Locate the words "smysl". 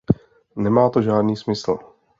1.37-1.77